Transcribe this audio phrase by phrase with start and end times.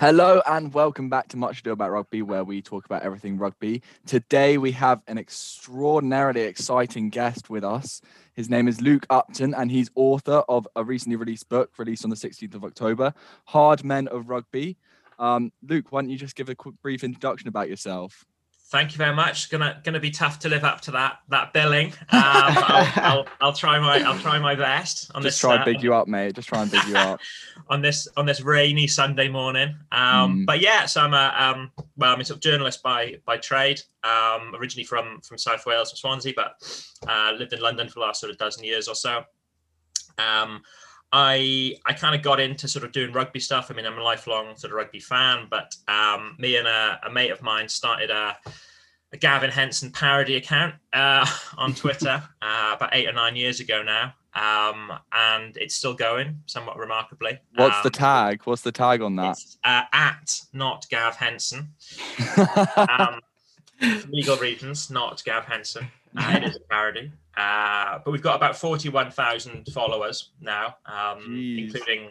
[0.00, 3.82] Hello and welcome back to Much Ado About Rugby, where we talk about everything rugby.
[4.06, 8.00] Today we have an extraordinarily exciting guest with us.
[8.32, 12.08] His name is Luke Upton, and he's author of a recently released book released on
[12.08, 13.12] the 16th of October,
[13.44, 14.78] Hard Men of Rugby.
[15.18, 18.24] Um, Luke, why don't you just give a quick brief introduction about yourself?
[18.70, 19.50] Thank you very much.
[19.50, 21.88] Gonna gonna be tough to live up to that that billing.
[21.88, 25.34] Um, I'll, I'll, I'll, try my I'll try my best on Just this.
[25.34, 26.36] Just try and uh, big you up, mate.
[26.36, 27.18] Just try and big you up
[27.68, 29.74] on this on this rainy Sunday morning.
[29.90, 30.46] Um, mm.
[30.46, 33.82] But yeah, so I'm a um, well, I'm a sort of journalist by by trade.
[34.04, 36.54] Um, originally from from South Wales, from Swansea, but
[37.08, 39.24] uh, lived in London for the last sort of dozen years or so.
[40.16, 40.62] Um,
[41.12, 43.70] I I kind of got into sort of doing rugby stuff.
[43.70, 47.10] I mean, I'm a lifelong sort of rugby fan, but um, me and a, a,
[47.10, 48.36] mate of mine started a,
[49.12, 51.26] a Gavin Henson parody account uh,
[51.58, 56.40] on Twitter uh, about eight or nine years ago now, um, and it's still going
[56.46, 57.38] somewhat remarkably.
[57.56, 58.42] What's um, the tag?
[58.44, 59.38] What's the tag on that?
[59.64, 61.70] Uh, at not Gav Henson.
[62.76, 63.20] um,
[64.08, 65.88] legal reasons, not Gav Henson.
[66.16, 67.10] Uh, it is a parody.
[67.40, 72.10] Uh, but we've got about 41,000 followers now, um, including,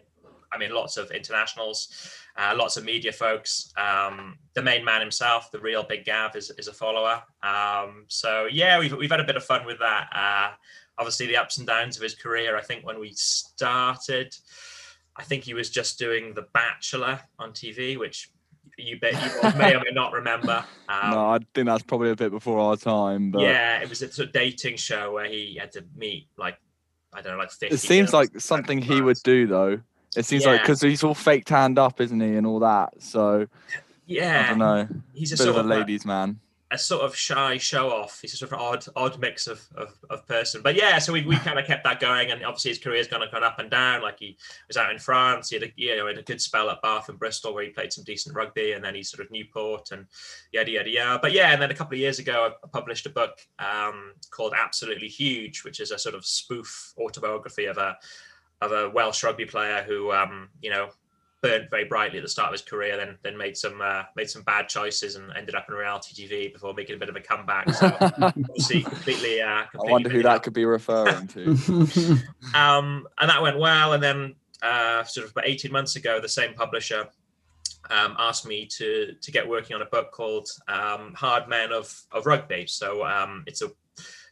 [0.52, 3.72] I mean, lots of internationals, uh, lots of media folks.
[3.78, 7.22] Um, the main man himself, the real Big Gav, is, is a follower.
[7.44, 10.10] Um, so, yeah, we've, we've had a bit of fun with that.
[10.12, 10.56] Uh,
[10.98, 12.58] obviously, the ups and downs of his career.
[12.58, 14.36] I think when we started,
[15.16, 18.32] I think he was just doing The Bachelor on TV, which
[18.80, 20.64] you bet you may or may not remember.
[20.88, 23.32] Um, no, I think that's probably a bit before our time.
[23.32, 26.58] But yeah, it was a sort of dating show where he had to meet like
[27.14, 29.82] I don't know, like 50 It seems like something he would do though.
[30.16, 30.52] It seems yeah.
[30.52, 33.02] like because he's all fake tanned up, isn't he, and all that.
[33.02, 33.48] So
[34.06, 34.88] yeah, I don't know.
[35.14, 36.40] He's a bit sort of a ladies' man
[36.72, 38.20] a sort of shy show off.
[38.22, 40.62] He's a sort of odd, odd mix of, of, of person.
[40.62, 43.32] But yeah, so we, we kind of kept that going, and obviously his career's of
[43.32, 44.04] gone up and down.
[44.04, 46.70] Like he was out in France, he had a you know had a good spell
[46.70, 49.32] at Bath and Bristol where he played some decent rugby, and then he's sort of
[49.32, 50.06] Newport and
[50.52, 51.20] yada yada yada.
[51.20, 54.54] But yeah, and then a couple of years ago, I published a book um, called
[54.56, 57.98] Absolutely Huge, which is a sort of spoof autobiography of a
[58.62, 60.90] of a Welsh rugby player who um, you know
[61.42, 64.30] burned very brightly at the start of his career, then then made some uh, made
[64.30, 67.22] some bad choices and ended up in reality TV before making a bit of a
[67.22, 67.70] comeback.
[67.74, 69.90] So obviously completely, uh, completely.
[69.90, 70.44] I wonder who that up.
[70.44, 71.52] could be referring to.
[72.56, 76.30] um, and that went well, and then uh, sort of about eighteen months ago, the
[76.30, 77.08] same publisher.
[77.92, 81.92] Um, asked me to to get working on a book called um, Hard Men of
[82.12, 82.66] of Rugby.
[82.68, 83.72] So um, it's a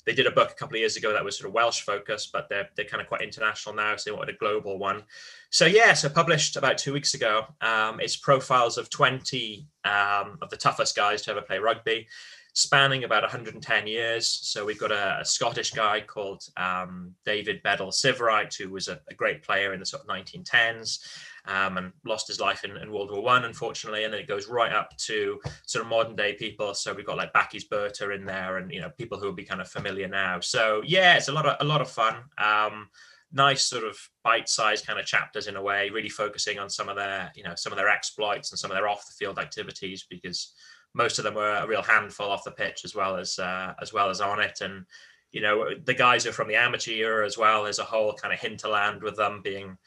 [0.08, 2.32] they did a book a couple of years ago that was sort of Welsh focused,
[2.32, 5.04] but they're they're kind of quite international now, so they wanted a global one.
[5.50, 7.46] So yeah, so published about two weeks ago.
[7.60, 12.08] Um, it's profiles of 20 um, of the toughest guys to ever play rugby,
[12.54, 14.28] spanning about 110 years.
[14.28, 19.02] So we've got a, a Scottish guy called um, David Bedell Sivright, who was a,
[19.10, 21.00] a, great player in the sort of 1910s
[21.48, 24.04] um, and lost his life in, in World War One, unfortunately.
[24.04, 26.74] And then it goes right up to sort of modern day people.
[26.74, 29.44] So we've got like Bakkies Botha in there, and you know people who will be
[29.44, 30.40] kind of familiar now.
[30.40, 32.16] So yeah, it's a lot of a lot of fun.
[32.38, 32.90] Um,
[33.34, 36.96] nice sort of bite-sized kind of chapters in a way, really focusing on some of
[36.96, 40.54] their you know some of their exploits and some of their off-the-field activities because
[40.94, 43.94] most of them were a real handful off the pitch as well as uh, as
[43.94, 44.86] well as on it and
[45.32, 48.34] you know the guys are from the amateur era as well there's a whole kind
[48.34, 49.78] of hinterland with them being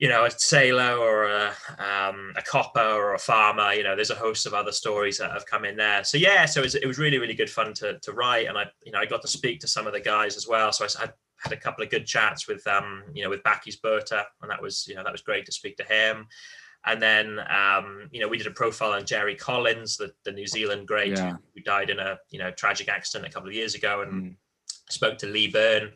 [0.00, 3.74] you know, a sailor or a, um, a copper or a farmer.
[3.74, 6.02] You know, there's a host of other stories that have come in there.
[6.04, 8.56] So yeah, so it was, it was really really good fun to to write, and
[8.56, 10.72] I you know I got to speak to some of the guys as well.
[10.72, 13.80] So I had had a couple of good chats with um you know with Bakkies
[13.80, 16.26] Botha, and that was you know that was great to speak to him.
[16.86, 20.46] And then um, you know we did a profile on Jerry Collins, the, the New
[20.46, 21.32] Zealand great yeah.
[21.32, 24.12] who, who, died in a you know tragic accident a couple of years ago, and
[24.12, 24.36] mm
[24.92, 25.90] spoke to Lee Byrne,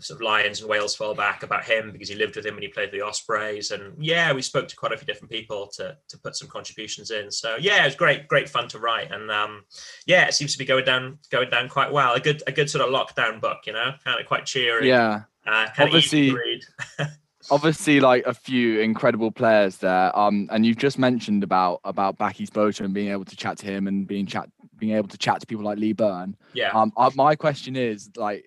[0.00, 2.68] sort of Lions and Wales fullback, about him because he lived with him when he
[2.68, 3.70] played the Ospreys.
[3.70, 7.10] And yeah, we spoke to quite a few different people to to put some contributions
[7.10, 7.30] in.
[7.30, 9.10] So yeah, it was great, great fun to write.
[9.10, 9.64] And um,
[10.06, 12.14] yeah, it seems to be going down going down quite well.
[12.14, 14.88] A good a good sort of lockdown book, you know, kind of quite cheery.
[14.88, 15.22] Yeah.
[15.46, 16.34] Uh, obviously,
[17.50, 20.16] obviously, like a few incredible players there.
[20.18, 23.66] Um, and you've just mentioned about about Bakkies Botha and being able to chat to
[23.66, 24.48] him and being chat
[24.78, 26.36] being able to chat to people like Lee Byrne.
[26.54, 26.70] Yeah.
[26.70, 28.44] Um, uh, my question is like,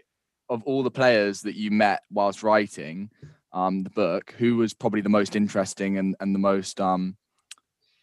[0.49, 3.09] of all the players that you met whilst writing
[3.51, 7.17] um, the book, who was probably the most interesting and and the most um,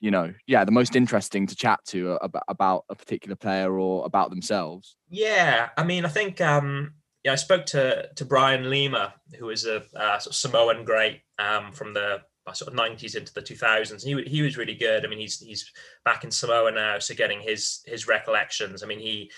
[0.00, 4.06] you know, yeah, the most interesting to chat to about, about a particular player or
[4.06, 4.97] about themselves?
[5.11, 6.94] Yeah, I mean, I think um,
[7.25, 11.20] yeah, I spoke to to Brian Lima, who is a uh, sort of Samoan great
[11.38, 12.22] um, from the
[12.52, 14.02] sort of 90s into the 2000s.
[14.02, 15.05] He he was really good.
[15.05, 15.70] I mean, he's he's
[16.05, 18.82] back in Samoa now, so getting his his recollections.
[18.82, 19.31] I mean, he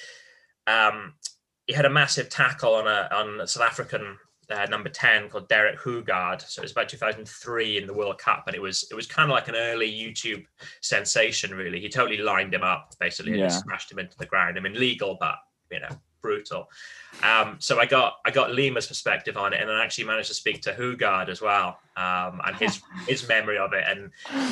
[0.67, 1.14] um,
[1.67, 4.17] he had a massive tackle on a on a South African
[4.50, 6.43] uh, number 10 called Derek Hougaard.
[6.43, 9.31] So it was about 2003 in the World Cup, and it was it was kind
[9.31, 10.44] of like an early YouTube
[10.81, 11.55] sensation.
[11.55, 13.46] Really, he totally lined him up basically and Yeah.
[13.49, 14.56] just smashed him into the ground.
[14.56, 15.37] I mean, legal, but
[15.70, 15.88] you know,
[16.22, 16.70] brutal.
[17.22, 20.34] Um, so I got I got Lima's perspective on it, and I actually managed to
[20.34, 24.10] speak to Hougaard as well, um, and his his memory of it, and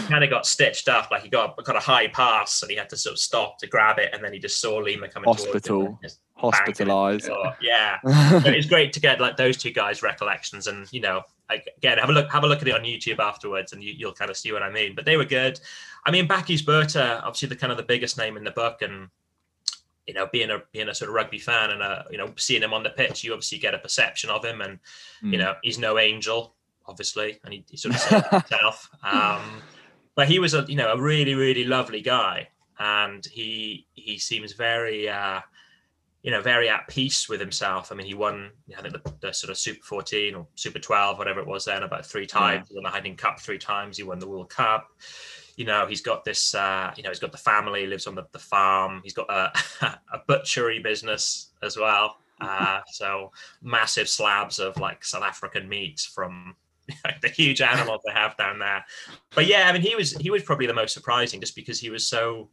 [0.09, 1.11] kind of got stitched up.
[1.11, 3.67] Like he got got a high pass, and he had to sort of stop to
[3.67, 5.87] grab it, and then he just saw Lima coming towards him Hospital.
[5.87, 7.31] and just banged him into the Hospitalized.
[7.61, 7.99] Yeah
[8.43, 12.11] but it's great to get like those two guys' recollections, and you know, again, have
[12.11, 14.37] a look, have a look at it on YouTube afterwards, and you, you'll kind of
[14.37, 14.95] see what I mean.
[14.95, 15.61] But they were good.
[16.05, 19.09] I mean, Bakkies Botha, obviously the kind of the biggest name in the book, and
[20.11, 22.63] you know, being a being a sort of rugby fan and a you know seeing
[22.63, 24.81] him on the pitch, you obviously get a perception of him, and
[25.21, 25.33] Hmm.
[25.33, 28.89] you know, he's no angel, obviously, and he, he sort of said it himself.
[29.05, 29.63] Um,
[30.17, 32.49] but he was a you know a really really lovely guy,
[32.81, 35.09] and he he seems very.
[35.09, 35.41] Uh,
[36.23, 37.91] you know, very at peace with himself.
[37.91, 41.17] I mean, he won, I think, the, the sort of Super 14 or Super 12,
[41.17, 42.69] whatever it was then, about three times.
[42.69, 43.97] He won the Heineken Cup three times.
[43.97, 44.87] He won the World Cup.
[45.61, 48.25] You know, he's got this, uh, you know, he's got the family, lives on the,
[48.33, 49.03] the farm.
[49.05, 49.53] He's got a,
[50.11, 52.17] a butchery business as well.
[52.41, 53.31] Uh, so
[53.61, 56.57] massive slabs of like South African meat from
[57.21, 58.83] the huge animals they have down there.
[59.35, 61.91] But yeah, I mean, he was he was probably the most surprising just because he
[61.91, 62.49] was so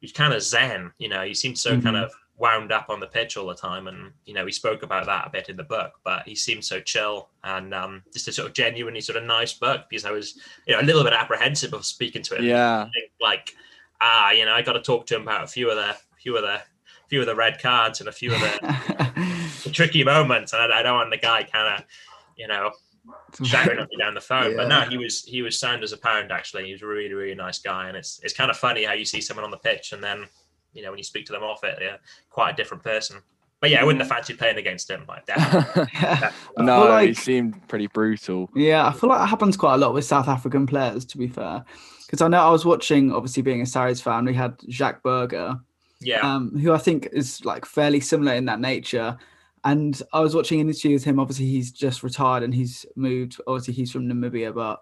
[0.00, 0.92] he was kind of zen.
[0.98, 2.04] You know, he seemed so kind Mhm.
[2.04, 5.06] of wound up on the pitch all the time, and you know, he spoke about
[5.06, 5.92] that a bit in the book.
[6.04, 9.52] But he seemed so chill and um, just a sort of genuinely sort of nice
[9.52, 12.44] book because I was you know a little bit apprehensive of speaking to him.
[12.44, 12.88] yeah.
[13.20, 13.54] like
[14.00, 16.36] ah, you know, I got to talk to him about a few of the few
[16.36, 16.60] of the
[17.08, 20.80] few of the red cards and a few of the, the tricky moments, and I,
[20.80, 21.84] I don't want the guy kind of
[22.36, 22.70] you know
[23.44, 24.56] shouting at me down the phone.
[24.56, 26.32] But no, he was he was sound as a pound.
[26.32, 28.92] Actually, he was a really really nice guy, and it's it's kind of funny how
[28.92, 30.26] you see someone on the pitch and then
[30.74, 31.98] you know when you speak to them off it, they're
[32.30, 33.16] quite a different person.
[33.64, 35.06] But yeah, I wouldn't have fancied playing against him.
[35.08, 35.90] Like definitely.
[36.00, 36.64] definitely.
[36.66, 38.50] no, Well, he seemed pretty brutal.
[38.54, 41.28] Yeah, I feel like it happens quite a lot with South African players, to be
[41.28, 41.64] fair.
[42.04, 45.58] Because I know I was watching, obviously being a Sarries fan, we had Jacques Burger,
[46.00, 49.16] yeah, um, who I think is like fairly similar in that nature.
[49.64, 51.18] And I was watching an interview with him.
[51.18, 53.40] Obviously, he's just retired and he's moved.
[53.46, 54.78] Obviously, he's from Namibia, but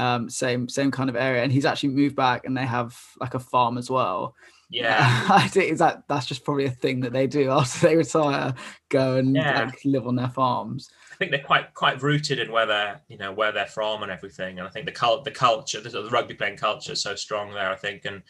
[0.00, 1.42] um, same same kind of area.
[1.42, 4.36] And he's actually moved back, and they have like a farm as well.
[4.70, 5.26] Yeah.
[5.30, 8.54] I think is that that's just probably a thing that they do after they retire,
[8.88, 9.64] go and Yeah.
[9.64, 10.90] like live on their farms.
[11.12, 14.10] I think they're quite quite rooted in where they're you know where they're from and
[14.10, 14.58] everything.
[14.58, 17.52] And I think the cult the culture the, the rugby playing culture is so strong
[17.52, 17.70] there.
[17.70, 18.22] I think and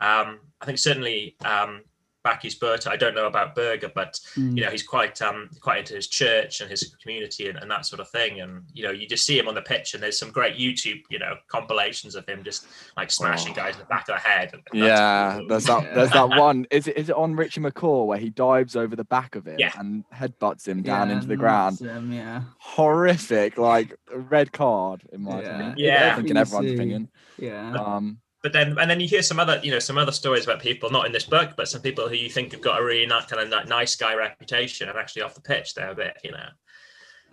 [0.00, 1.82] um, I think certainly um,
[2.28, 2.90] Bakkies Botha.
[2.90, 4.56] I don't know about Burger, but Mm.
[4.56, 7.86] you know he's quite um quite into his church and his community and, and that
[7.86, 8.40] sort of thing.
[8.40, 11.00] And you know you just see him on the pitch and there's some great YouTube
[11.10, 12.66] you know compilations of him just
[12.96, 13.56] like smashing Oh.
[13.62, 14.50] guys in the back of the head.
[14.52, 15.48] And that's Yeah, cool.
[15.48, 15.94] there's that.
[15.94, 16.66] There's that one.
[16.70, 19.58] Is it is it on Richie McCaw where he dives over the back of it
[19.58, 19.72] Yeah.
[19.78, 21.80] and headbutts him down Yeah, into the ground?
[21.80, 22.42] him, yeah.
[22.58, 25.46] Horrific, like red card in my Yeah.
[25.48, 25.74] opinion.
[25.78, 26.10] Yeah.
[26.12, 27.08] I think in everyone's opinion.
[27.38, 27.72] Yeah.
[27.74, 30.60] Um, but then and then you hear some other you know some other stories about
[30.60, 33.06] people not in this book but some people who you think have got a really
[33.06, 35.74] not kind of ni- nice guy reputation and actually off the pitch.
[35.74, 36.48] They're a bit you know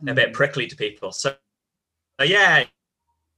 [0.01, 1.11] they're a bit prickly to people.
[1.11, 1.35] So
[2.23, 2.65] yeah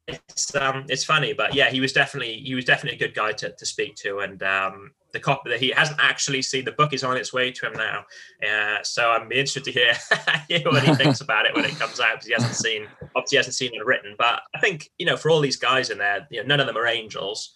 [0.08, 3.34] it's um it's funny but yeah he was definitely he was definitely a good guy
[3.34, 4.19] to, to speak to.
[4.19, 7.51] And um the copy that he hasn't actually seen the book is on its way
[7.51, 8.06] to him now.
[8.48, 9.94] Uh, so i'm interested to hear,
[10.50, 13.38] hear what he thinks about it when it comes out because he hasn't seen obviously
[13.38, 14.15] hasn't seen it written.
[14.18, 16.68] But i think you know for all these guys in there you know none of
[16.68, 17.56] them are angels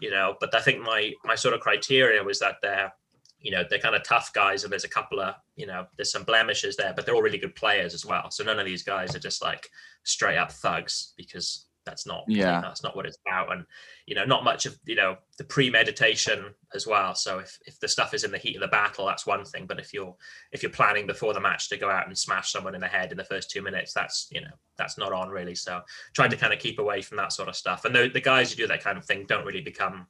[0.00, 2.92] you know but i think my my sort of criteria was that they're
[3.40, 6.10] you know they're kind of tough guys and there's a couple of you know there's
[6.10, 8.30] some blemishes there but they're all really good players as well.
[8.30, 9.68] So none of these guys are just like
[10.02, 12.60] straight up thugs because that's not Yeah.
[12.60, 13.52] that's not what it's about.
[13.52, 13.64] And
[14.06, 17.14] you know not much of you know the premeditation as well.
[17.14, 19.66] So if, if the stuff is in the heat of the battle that's one thing.
[19.66, 20.14] But if you're
[20.52, 23.10] if you're planning before the match to go out and smash someone in the head
[23.10, 25.54] in the first two minutes that's you know that's not on really.
[25.54, 25.80] So
[26.14, 27.84] trying to kind of keep away from that sort of stuff.
[27.84, 30.06] And the, the guys who do that kind of thing don't really become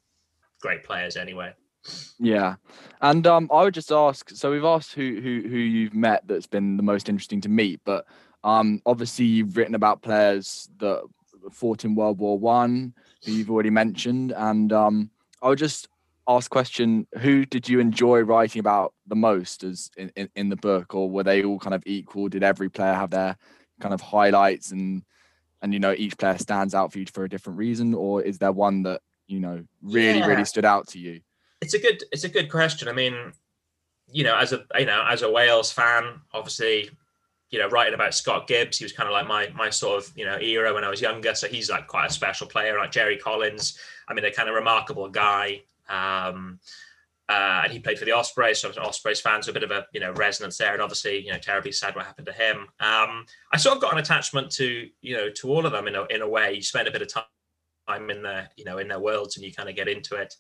[0.61, 1.53] great players anyway.
[2.19, 2.57] Yeah,
[3.01, 4.31] and um, I would just ask.
[4.31, 7.81] So we've asked who who who you've met that's been the most interesting to meet,
[7.85, 8.05] but
[8.45, 11.03] um, obviously you've written about players that
[11.53, 15.11] fought in World War One, who you've already mentioned, and um,
[15.43, 15.89] I'll just
[16.29, 20.57] ask question: Who did you enjoy writing about the most, as in, in, in the
[20.57, 22.29] book, or were they all kind of equal?
[22.29, 23.37] Did every player have their
[23.81, 25.03] kind of highlights and
[25.63, 28.39] and you know each player stands out for you for a different reason, or is
[28.39, 30.27] there one that you know really Yeah.
[30.27, 31.21] really stood out to you?
[31.61, 33.33] it's a good it's a good question i mean
[34.13, 36.89] you know as a you know as a wales fan obviously
[37.51, 40.13] you know writing about scott gibbs he was kind of like my my sort of
[40.17, 42.91] you know era when i was younger so he's like quite a special player like
[42.91, 43.79] jerry collins
[44.09, 46.59] i mean a kind of remarkable guy um
[47.29, 49.63] uh, and he played for the Ospreys, so I was Ospreys fans are a bit
[49.63, 52.33] of a you know resonance there, and obviously you know terribly sad what happened to
[52.33, 52.61] him.
[52.81, 55.95] Um, I sort of got an attachment to you know to all of them in
[55.95, 56.55] a in a way.
[56.55, 59.53] You spend a bit of time in their you know in their worlds, and you
[59.53, 60.35] kind of get into it.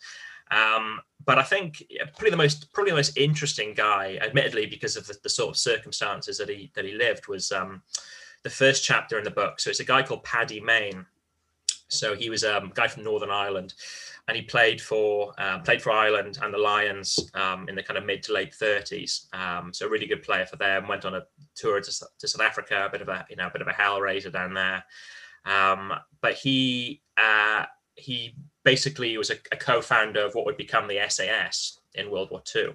[0.50, 1.83] Um, but I think
[2.14, 5.57] probably the most probably the most interesting guy, admittedly because of the, the sort of
[5.57, 7.83] circumstances that he that he lived, was um,
[8.43, 9.61] the first chapter in the book.
[9.61, 11.05] So it's a guy called Paddy Mayne.
[11.88, 13.75] So he was um, a guy from Northern Ireland
[14.28, 17.97] and he played for uh, played for Ireland and the Lions um, in the kind
[17.97, 19.35] of mid to late 30s.
[19.35, 20.87] Um, so a really good player for them.
[20.87, 21.25] Went on a
[21.57, 23.73] tour to, to, South Africa, a bit of a you know a bit of a
[23.73, 24.85] hell raiser down there.
[25.47, 27.64] Um, but he uh,
[27.95, 28.35] he
[28.65, 32.43] basically he was a, a, co-founder of what would become the SAS in World War
[32.55, 32.75] II.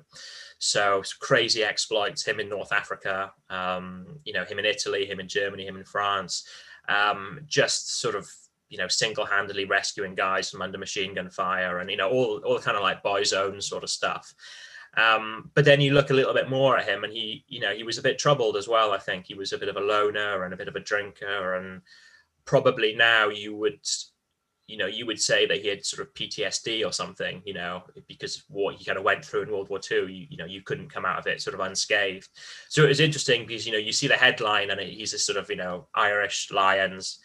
[0.59, 2.25] So crazy exploits.
[2.25, 5.83] Him in North Africa, um, you know, him in Italy, him in Germany, him in
[5.83, 6.47] France.
[6.87, 8.29] Um, just sort of
[8.69, 12.57] you know single-handedly rescuing guys from under machine gun fire and you know all all
[12.59, 14.33] kind of like Boys' Own sort of stuff
[14.95, 17.73] um, but then you look a little bit more at him and he you know
[17.73, 19.81] he was a bit troubled as well i think he was a bit of a
[19.81, 21.81] loner and a bit of a drinker and
[22.45, 23.79] probably now you would
[24.67, 27.83] you know you would say that he had sort of ptsd or something you know
[28.07, 30.45] because of what he kind of went through in world war ii you, you know
[30.45, 32.29] you couldn't come out of it sort of unscathed.
[32.69, 35.37] So it was interesting because you know you see the headline and he's a sort
[35.37, 37.19] of you know irish lions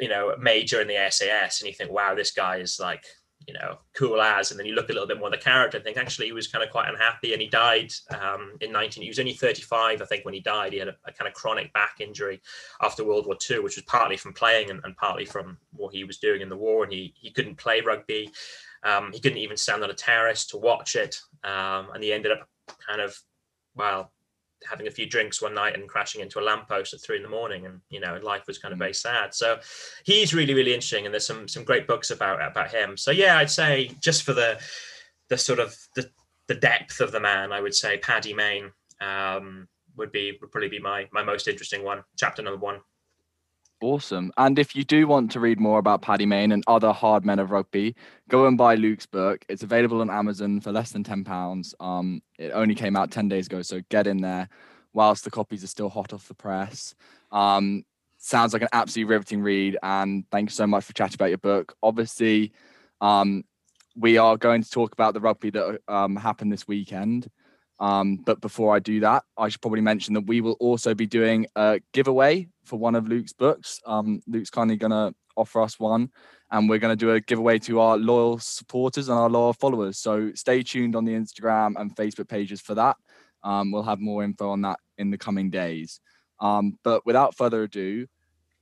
[0.00, 3.04] you know, major in the SAS, and you think, wow, this guy is like,
[3.46, 4.50] you know, cool as.
[4.50, 6.32] And then you look a little bit more at the character and think, actually, he
[6.32, 9.02] was kind of quite unhappy, and he died um, in 19.
[9.02, 10.72] He was only 35, I think, when he died.
[10.72, 12.40] He had a, a, kind of chronic back injury
[12.82, 16.04] after World War II, which was partly from playing and, and partly from what he
[16.04, 18.30] was doing in the war, and he he couldn't play rugby.
[18.82, 22.32] Um, he couldn't even stand on a terrace to watch it, um, and he ended
[22.32, 22.48] up
[22.86, 23.16] kind of
[23.74, 24.12] well
[24.68, 27.28] having a few drinks one night and crashing into a lamppost at three in the
[27.28, 28.80] morning and you know life was kind of mm.
[28.80, 29.34] very sad.
[29.34, 29.58] So
[30.04, 32.96] he's really really interesting and there's some some great books about about him.
[32.96, 34.60] So yeah i'd say just for the
[35.28, 36.08] the sort of the
[36.48, 38.70] the depth of the man i would say paddy mayne
[39.00, 42.80] um, would be would probably be my my most interesting one chapter number one
[43.82, 44.32] Awesome.
[44.38, 47.38] And if you do want to read more about Paddy Mayne and other hard men
[47.38, 47.94] of rugby,
[48.28, 49.44] go and buy Luke's book.
[49.50, 51.74] It's available on Amazon for less than £10.
[51.78, 54.48] Um, it only came out 10 days ago, so get in there
[54.94, 56.94] whilst the copies are still hot off the press.
[57.30, 57.84] Um,
[58.16, 59.76] sounds like an absolutely riveting read.
[59.82, 61.76] And thanks so much for chatting about your book.
[61.82, 62.52] Obviously,
[63.02, 63.44] um,
[63.94, 67.30] we are going to talk about the rugby that um, happened this weekend.
[67.78, 71.06] Um, but before I do that, I should probably mention that we will also be
[71.06, 73.80] doing a giveaway for one of Luke's books.
[73.86, 76.10] Um, Luke's kindly going to offer us one,
[76.50, 79.98] and we're going to do a giveaway to our loyal supporters and our loyal followers.
[79.98, 82.96] So stay tuned on the Instagram and Facebook pages for that.
[83.42, 86.00] Um, we'll have more info on that in the coming days.
[86.40, 88.06] Um, but without further ado,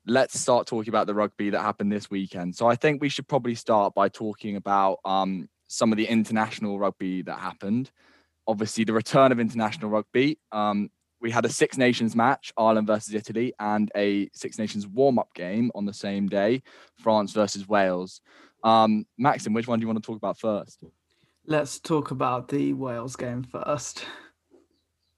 [0.06, 2.54] let's start talking about the rugby that happened this weekend.
[2.56, 6.78] So I think we should probably start by talking about um, some of the international
[6.78, 7.90] rugby that happened
[8.46, 10.38] obviously the return of international rugby.
[10.52, 15.18] Um, we had a Six Nations match, Ireland versus Italy, and a Six Nations warm
[15.18, 16.62] up game on the same day,
[16.98, 18.20] France versus Wales.
[18.62, 20.84] Um, Maxim, which one do you want to talk about first?
[21.46, 24.04] Let's talk about the Wales game first.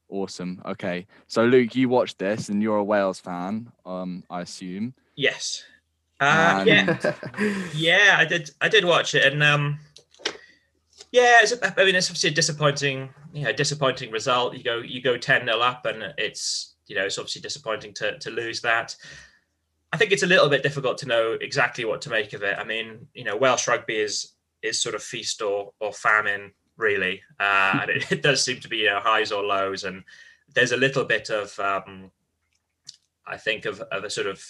[0.09, 0.62] Awesome.
[0.64, 1.06] Okay.
[1.26, 4.95] So, Luke, you watched this and you're a Wales fan, um, I assume.
[5.16, 5.64] Yes.
[6.21, 6.99] Uh, yeah.
[7.75, 8.50] yeah, I did.
[8.61, 9.78] I did watch it, and um,
[11.13, 14.57] yeah, it's, I mean, it's obviously a disappointing, you know, disappointing result.
[14.57, 18.19] You go, you go ten 0 up, and it's, you know, it's obviously disappointing to
[18.19, 18.97] to lose that.
[19.93, 22.59] I think it's a little bit difficult to know exactly what to make of it.
[22.59, 24.33] I mean, you know, Welsh rugby is
[24.63, 28.69] is sort of feast or or famine, really, uh, and it, it, does seem to
[28.69, 30.03] be you know, highs or lows, and
[30.55, 32.11] there's a little bit of, um,
[33.27, 34.43] I think, of of a sort of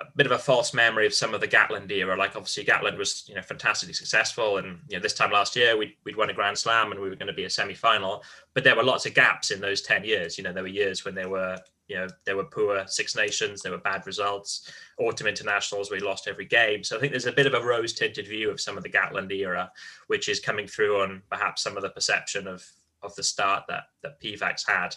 [0.00, 2.16] a bit of a false memory of some of the Gatland era.
[2.16, 5.76] Like obviously Gatland was you know fantastically successful, and you know this time last year
[5.76, 8.22] we we'd won a Grand Slam and we were going to be a semi final.
[8.54, 10.38] But there were lots of gaps in those ten years.
[10.38, 11.58] You know there were years when there were
[11.88, 16.28] you know there were poor Six Nations, there were bad results, autumn internationals we lost
[16.28, 16.84] every game.
[16.84, 18.90] So I think there's a bit of a rose tinted view of some of the
[18.90, 19.70] Gatland era,
[20.06, 22.64] which is coming through on perhaps some of the perception of
[23.02, 24.96] of the start that that Pivac's had.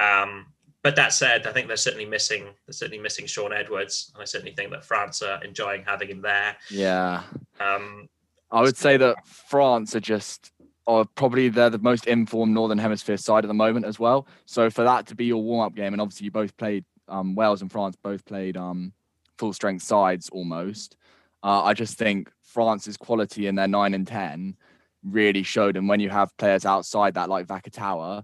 [0.00, 0.46] Um,
[0.84, 2.44] but that said, I think they're certainly missing.
[2.44, 6.20] They're certainly missing Shaun Edwards, and I certainly think that France are enjoying having him
[6.20, 6.56] there.
[6.70, 7.22] Yeah.
[7.58, 8.06] Um,
[8.50, 10.52] I would say that France are just
[10.86, 14.28] are probably they're the most informed Northern Hemisphere side at the moment as well.
[14.44, 17.34] So for that to be your warm up game, and obviously you both played um,
[17.34, 18.92] Wales and France both played um,
[19.38, 20.98] full strength sides almost.
[21.42, 24.54] Uh, I just think France's quality in their nine and ten
[25.02, 28.22] really showed, and when you have players outside that like Vakatawa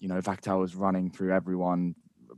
[0.00, 1.94] you know, Vakatawa was running through everyone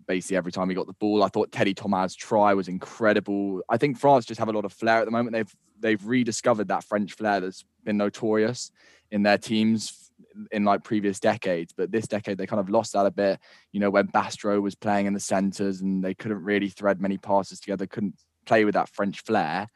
[0.06, 1.22] basically every time he got the ball.
[1.22, 3.62] I thought Teddy Thomas' try was incredible.
[3.68, 5.34] I think France just have a lot of flair at the moment.
[5.34, 8.70] They've they've rediscovered that French flair that's been notorious
[9.10, 10.10] in their teams
[10.52, 13.40] in like previous decades, but this decade they kind of lost that a bit.
[13.72, 17.18] You know, when Bastareaud was playing in the centres and they couldn't really thread many
[17.18, 19.68] passes together, couldn't play with that French flair.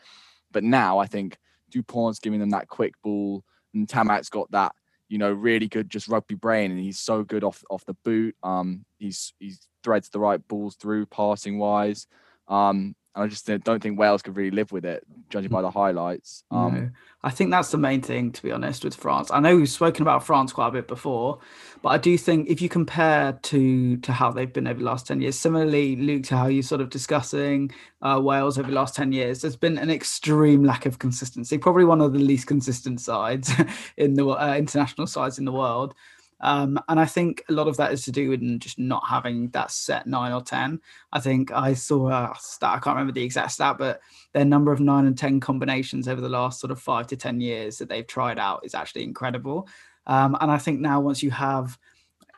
[0.53, 1.39] But now I think
[1.73, 4.75] Dupont's giving them that quick ball, and Ntamack has got that
[5.15, 8.35] you know really good just rugby brain, and he's so good off off the boot.
[8.43, 9.55] Um, he's he
[9.85, 12.09] threads the right balls through passing wise.
[12.49, 15.71] Um, and I just don't think Wales could really live with it, judging by the
[15.71, 16.43] highlights.
[16.51, 16.91] Um, no.
[17.23, 19.31] I think that's the main thing, to be honest, with France.
[19.33, 21.39] I know we've spoken about France quite a bit before,
[21.81, 25.07] but I do think if you compare to to how they've been over the last
[25.07, 27.71] ten years, similarly, Luke, to how you're sort of discussing
[28.03, 31.57] uh, Wales over the last ten years, there's been an extreme lack of consistency.
[31.57, 33.53] Probably one of the least consistent sides
[33.97, 35.95] in the uh, international sides in the world.
[36.41, 39.49] Um, and I think a lot of that is to do with just not having
[39.51, 40.81] that set nine or 10.
[41.13, 44.01] I think I saw a stat, I can't remember the exact stat, but
[44.33, 47.41] their number of nine and 10 combinations over the last sort of five to 10
[47.41, 49.69] years that they've tried out is actually incredible.
[50.07, 51.79] Um, and I think now once you have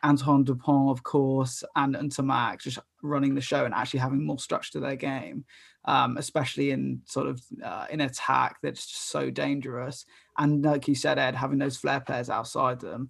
[0.03, 4.73] Antoine Dupont, of course, and Ntamack just running the show and actually having more structure
[4.73, 5.45] to their game,
[5.85, 10.05] um, especially in sort of uh, in attack that's just so dangerous.
[10.37, 13.09] And like you said, Ed, having those flair players outside them,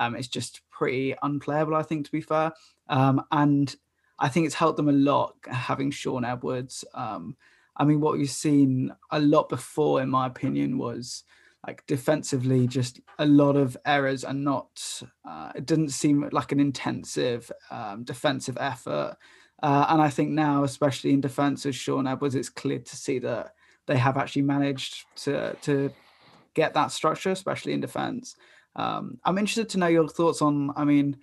[0.00, 2.52] um, it's just pretty unplayable, I think, to be fair.
[2.88, 3.74] Um, and
[4.18, 6.84] I think it's helped them a lot having Shaun Edwards.
[6.94, 7.36] Um,
[7.76, 11.24] I mean, what we've seen a lot before, in my opinion, was
[11.66, 16.60] like defensively, just a lot of errors and not, uh, it didn't seem like an
[16.60, 19.16] intensive um, defensive effort.
[19.62, 23.18] Uh, and I think now, especially in defense with Shaun Edwards, it's clear to see
[23.20, 23.54] that
[23.86, 25.92] they have actually managed to to
[26.54, 28.36] get that structure, especially in defense.
[28.76, 30.72] Um, I'm interested to know your thoughts on.
[30.76, 31.16] I mean,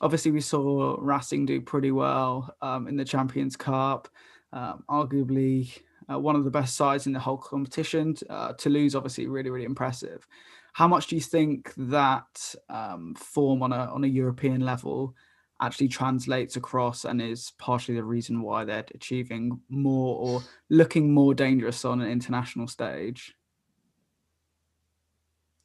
[0.00, 4.08] obviously we saw Racing do pretty well um, in the Champions Cup,
[4.52, 5.78] um, arguably
[6.10, 8.16] uh, one of the best sides in the whole competition.
[8.30, 10.26] Uh, Toulouse, obviously, really really impressive.
[10.72, 15.14] How much do you think that um, form on a on a European level
[15.60, 21.34] actually translates across and is partially the reason why they're achieving more or looking more
[21.34, 23.32] dangerous on an international stage?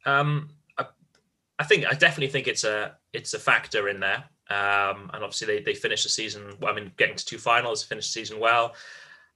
[0.06, 0.50] Um,
[1.58, 4.24] I think I definitely think it's a it's a factor in there.
[4.50, 6.54] Um, and obviously they they finished the season.
[6.60, 8.74] Well, I mean, getting to two finals, finished the season well.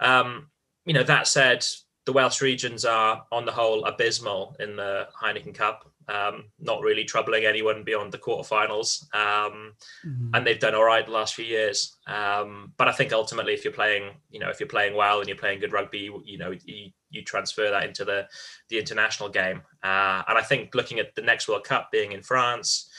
[0.00, 0.48] Um,
[0.85, 1.64] you know, that said,
[2.06, 5.88] the Welsh regions are on the whole abysmal in the Heineken Cup.
[6.08, 9.72] Um, not really troubling anyone beyond the quarterfinals, um,
[10.04, 10.30] mm-hmm.
[10.35, 11.96] and they've done all right the last few years.
[12.08, 15.28] Um, but I think ultimately, if you're playing, you know, if you're playing well and
[15.28, 18.27] you're playing good rugby, you, you know, you, you transfer that into the
[18.68, 19.62] the international game.
[19.83, 22.90] Uh, and I think looking at the next World Cup being in France,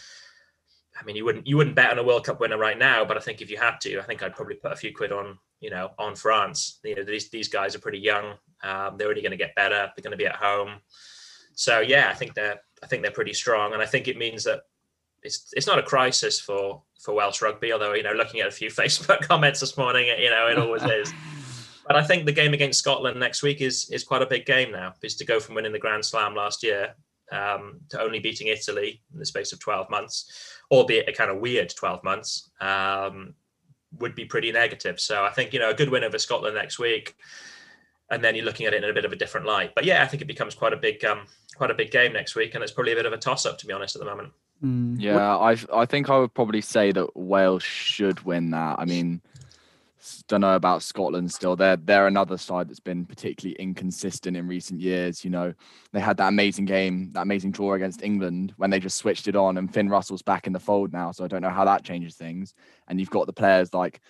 [0.99, 3.17] I mean, you wouldn't you wouldn't bet on a World Cup winner right now, but
[3.17, 5.37] I think if you had to, I think I'd probably put a few quid on
[5.59, 6.79] you know on France.
[6.83, 8.35] You know, these these guys are pretty young.
[8.63, 9.91] Um, they're only going to get better.
[9.95, 10.79] They're going to be at home.
[11.55, 14.43] So yeah, I think they're I think they're pretty strong, and I think it means
[14.43, 14.61] that
[15.23, 17.73] it's it's not a crisis for for Welsh rugby.
[17.73, 20.83] Although you know, looking at a few Facebook comments this morning, you know, it always
[20.83, 21.13] is.
[21.87, 24.71] But I think the game against Scotland next week is is quite a big game
[24.71, 24.93] now.
[25.01, 26.95] Is to go from winning the Grand Slam last year
[27.31, 31.39] um, to only beating Italy in the space of 12 months, albeit a kind of
[31.39, 33.33] weird 12 months, um,
[33.99, 34.99] would be pretty negative.
[34.99, 37.15] So I think you know a good win over Scotland next week,
[38.09, 39.73] and then you're looking at it in a bit of a different light.
[39.75, 42.35] But yeah, I think it becomes quite a big um, quite a big game next
[42.35, 44.05] week, and it's probably a bit of a toss up to be honest at the
[44.05, 44.31] moment.
[44.63, 44.95] Mm.
[44.99, 48.79] Yeah, I I think I would probably say that Wales should win that.
[48.79, 49.21] I mean
[50.27, 51.55] don't know about Scotland still.
[51.55, 55.23] They're they're another side that's been particularly inconsistent in recent years.
[55.23, 55.53] You know,
[55.91, 59.35] they had that amazing game, that amazing draw against England when they just switched it
[59.35, 61.11] on, and Finn Russell's back in the fold now.
[61.11, 62.53] So I don't know how that changes things.
[62.87, 64.01] And you've got the players like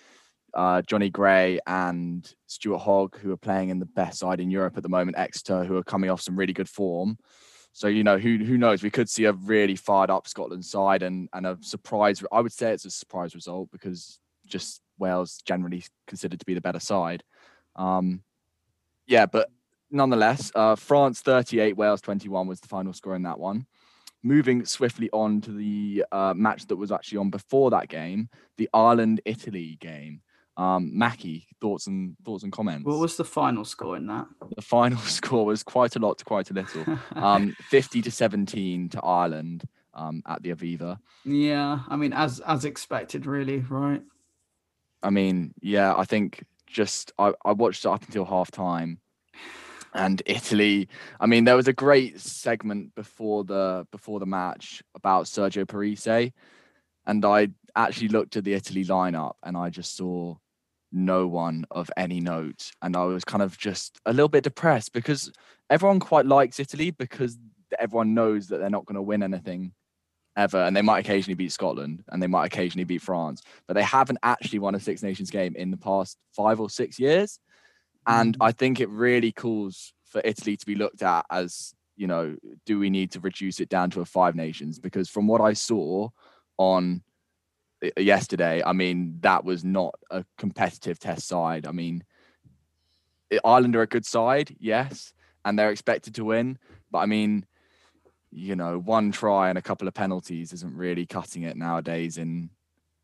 [0.54, 4.76] uh, Jonny Gray and Stuart Hogg who are playing in the best side in Europe
[4.76, 7.18] at the moment, Exeter, who are coming off some really good form.
[7.72, 8.82] So you know who who knows?
[8.82, 12.22] We could see a really fired up Scotland side and and a surprise.
[12.32, 16.60] I would say it's a surprise result because just Wales generally considered to be the
[16.60, 17.22] better side.
[17.76, 18.22] Um,
[19.06, 19.50] yeah, but
[19.90, 23.66] nonetheless, uh, France 38, Wales 21 was the final score in that one.
[24.22, 28.68] Moving swiftly on to the uh, match that was actually on before that game, the
[28.72, 30.22] Ireland Italy game.
[30.56, 32.86] Um, Mackie, thoughts and thoughts and comments.
[32.86, 34.26] What was the final score in that?
[34.54, 36.98] The final score was quite a lot to quite a little.
[37.16, 40.98] Um, 50 to 17 to Ireland um, at the Aviva.
[41.24, 44.02] Yeah, I mean, as as expected, really, right?
[45.04, 48.98] I mean, yeah, I think just I, I watched it up until half time
[49.94, 50.88] and Italy.
[51.20, 56.32] I mean, there was a great segment before the before the match about Sergio Parisse,
[57.06, 60.36] and I actually looked at the Italy lineup and I just saw
[60.90, 64.94] no one of any note, and I was kind of just a little bit depressed
[64.94, 65.30] because
[65.68, 67.38] everyone quite likes Italy because
[67.78, 69.72] everyone knows that they're not going to win anything
[70.36, 73.82] ever, and they might occasionally beat Scotland and they might occasionally beat France, but they
[73.82, 77.38] haven't actually won a Six Nations game in the past five or six years.
[78.06, 78.46] And Mm.
[78.46, 82.78] I think it really calls for Italy to be looked at as, you know, do
[82.78, 84.78] we need to reduce it down to a five nations?
[84.78, 86.08] Because from what I saw
[86.58, 87.02] on
[87.84, 91.66] uh, yesterday, I mean, that was not a competitive test side.
[91.66, 92.04] I mean,
[93.44, 95.12] Ireland are a good side, yes,
[95.44, 96.58] and they're expected to win.
[96.90, 97.46] But I mean,
[98.34, 102.18] you know, one try and a couple of penalties isn't really cutting it nowadays.
[102.18, 102.50] In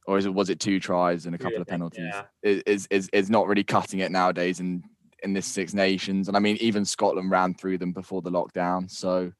[0.07, 2.11] or is it was it two tries and a couple of penalties?
[2.13, 2.23] yeah.
[2.43, 4.83] Is is is is not really cutting it nowadays in
[5.23, 6.29] in this Six Nations.
[6.29, 8.91] And I mean, even Scotland ran through them before the lockdown.
[8.91, 9.33] So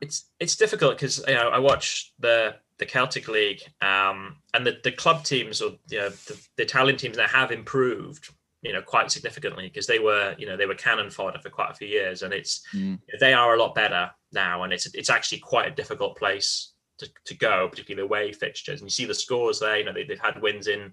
[0.00, 4.78] it's it's difficult because you know I watch the the Celtic League um, and the,
[4.82, 8.30] the club teams or you know the, the Italian teams that have improved
[8.64, 11.70] you know quite significantly because they were you know they were cannon fodder for quite
[11.70, 15.10] a few years and it's mm, they are a lot better now and it's it's
[15.10, 19.04] actually quite a difficult place to, to go particularly the away fixtures and you see
[19.04, 20.92] the scores there you know they, they've had wins in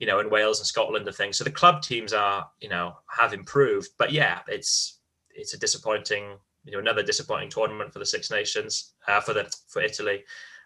[0.00, 1.38] you know in Wales and Scotland and things.
[1.38, 4.98] So the club teams are you know have improved but yeah it's
[5.32, 9.52] it's a disappointing you know another disappointing tournament for the Six Nations uh, for the
[9.68, 10.24] for Italy.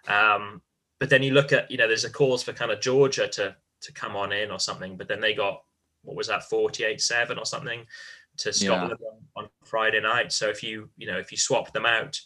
[0.09, 0.62] Um,
[1.00, 3.54] but then you look at you know there's a cause for kind of Georgia to
[3.83, 5.62] to come on in or something but then they got
[6.05, 7.85] what was that 48 7 or something
[8.37, 9.01] to Scotland
[9.37, 12.21] on, on Friday night so if you you know if you swap them out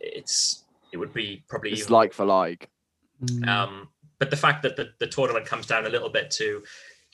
[0.00, 2.68] it's it would be probably it's even like for like.
[3.22, 3.48] Mm.
[3.48, 6.62] um, but the fact that the, the tournament comes down a little bit to,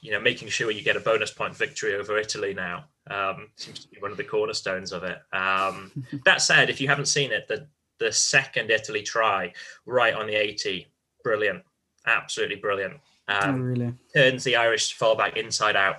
[0.01, 3.81] you know, making sure you get a bonus point victory over Italy now um, seems
[3.81, 5.19] to be one of the cornerstones of it.
[5.33, 5.91] Um,
[6.25, 7.67] that said, if you haven't seen it, the
[7.99, 9.53] the second Italy try
[9.87, 10.89] right on the 80,
[11.23, 11.63] brilliant,
[12.07, 12.95] absolutely brilliant.
[13.29, 13.95] Oh, Um, really?
[14.15, 15.97] turns the Irish fullback inside out,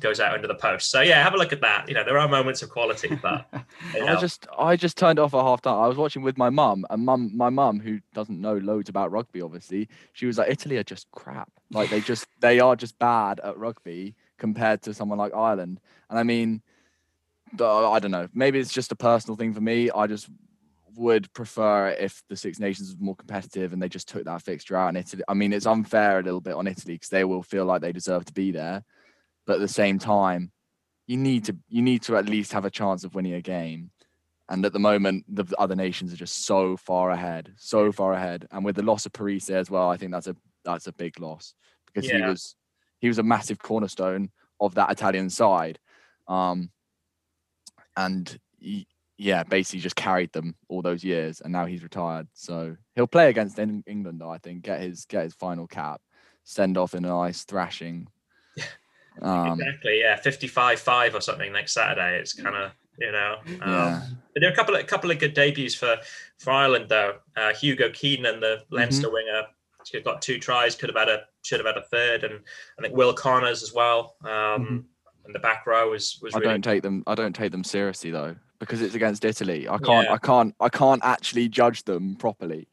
[0.00, 0.90] goes out under the post.
[0.90, 1.88] So yeah, have a look at that.
[1.88, 3.46] You know, there are moments of quality, but
[3.94, 5.78] you I just I just turned off at half time.
[5.78, 9.10] I was watching with my mum, and mum my mum, who doesn't know loads about
[9.12, 11.50] rugby, obviously, she was like, Italy are just crap.
[11.70, 15.80] Like they just they are just bad at rugby compared to someone like Ireland.
[16.10, 16.62] And I mean,
[17.54, 18.28] I don't know.
[18.34, 19.90] Maybe it's just a personal thing for me.
[19.90, 20.28] I just
[20.96, 24.76] would prefer if the Six Nations was more competitive and they just took that fixture
[24.76, 24.88] out.
[24.88, 27.64] And Italy, I mean, it's unfair a little bit on Italy because they will feel
[27.64, 28.84] like they deserve to be there,
[29.46, 30.52] but at the same time,
[31.06, 33.90] you need to you need to at least have a chance of winning a game.
[34.48, 38.46] And at the moment, the other nations are just so far ahead, so far ahead.
[38.50, 41.18] And with the loss of Parisse as well, I think that's a that's a big
[41.18, 41.54] loss
[41.86, 42.56] because he was
[43.00, 45.78] he was a massive cornerstone of that Italian side.
[46.28, 46.70] Um,
[47.96, 48.86] and he,
[49.22, 52.26] yeah, basically just carried them all those years, and now he's retired.
[52.32, 54.30] So he'll play against England, though.
[54.30, 56.00] I think get his get his final cap,
[56.42, 58.08] send off in a nice thrashing.
[59.20, 62.18] Um, exactly, yeah, 55-5 or something next Saturday.
[62.18, 64.00] It's kind of you know, um, yeah,
[64.34, 65.96] But there are a couple of a couple of good debuts for
[66.38, 67.18] for Ireland though.
[67.36, 68.74] Uh, Hugo Keenan, the Mm-hmm.
[68.74, 69.42] Leinster winger,
[69.90, 70.74] he got two tries.
[70.74, 72.40] Could have had a should have had a third, and
[72.78, 74.16] I think Will Connors as well.
[74.24, 74.84] Um, Mhm.
[75.24, 77.04] And the back row was was I really don't take them.
[77.06, 79.68] I don't take them seriously though because it's against Italy.
[79.68, 80.06] I can't.
[80.06, 80.14] Yeah.
[80.14, 80.54] I can't.
[80.60, 82.68] I can't actually judge them properly.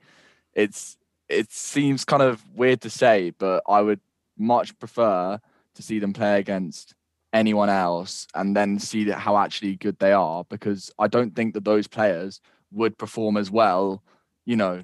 [0.53, 0.97] It's.
[1.27, 3.99] It seems kind of weird to say, but I would
[4.35, 5.39] much prefer
[5.75, 6.95] to see them play against
[7.33, 11.53] anyone else and then see that how actually good they are because I don't think
[11.53, 14.01] that those players would perform as well.
[14.45, 14.83] You know,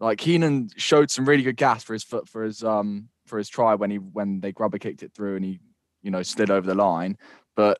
[0.00, 3.48] like Keenan showed some really good gas for his foot for his um for his
[3.48, 5.58] try when he when they grubber kicked it through and he
[6.06, 7.18] you know slid over the line,
[7.56, 7.78] but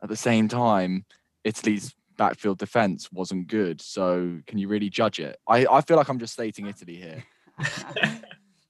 [0.00, 1.04] at the same time,
[1.42, 3.80] Italy's backfield defense wasn't good.
[3.80, 5.36] So can you really judge it?
[5.48, 7.24] I, I feel like I'm just stating Italy here.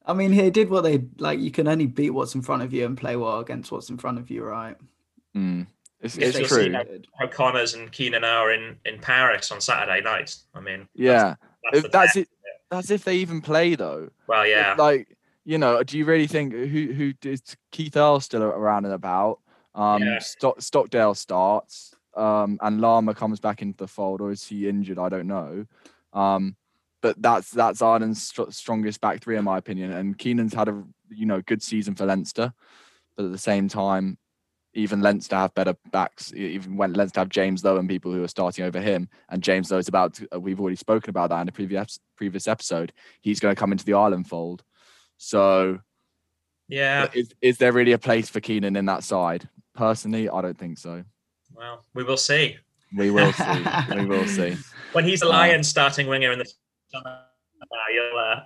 [0.06, 1.38] I mean, he did what they like.
[1.38, 3.98] You can only beat what's in front of you and play well against what's in
[3.98, 4.76] front of you, right?
[5.36, 5.66] Mm.
[6.00, 6.64] It's, Yes, it's true.
[6.64, 6.84] see how-
[7.18, 10.34] how Connors and Keenan are in in Paris on Saturday night.
[10.54, 11.34] I mean, Yeah,
[11.70, 12.28] that's, If that's it.
[12.70, 14.08] That's if they even play though.
[14.26, 15.17] Well, yeah, Like
[15.48, 17.40] you know, do you really think who who is
[17.72, 19.40] Keith Earl still around and about?
[19.74, 20.18] Um, Yeah.
[20.18, 24.98] Stock, Stockdale starts, um, and Larmour comes back into the fold, or is he injured?
[24.98, 25.64] I don't know.
[26.12, 26.54] Um,
[27.00, 29.90] but that's that's Ireland's str- strongest back three in my opinion.
[29.92, 32.52] And Keenan's had a you know good season for Leinster,
[33.16, 34.18] but at the same time,
[34.74, 36.30] even Leinster have better backs.
[36.34, 39.70] Even when Leinster have James Lowe and people who are starting over him, and James
[39.70, 40.12] Lowe is about.
[40.14, 42.92] To, uh, we've already spoken about that in the previous previous episode.
[43.22, 44.62] He's going to come into the Ireland fold.
[45.18, 45.80] So
[46.68, 47.08] yeah.
[47.12, 49.48] is, is there really a place for Keenan in that side?
[49.74, 51.04] Personally, I don't think so.
[51.54, 52.56] Well, we will see
[52.96, 53.64] We will see.
[53.94, 54.56] we will see.
[54.92, 56.50] when he's the Uh, Lions starting winger in the
[56.90, 57.20] summer.
[57.92, 58.40] You'll, uh,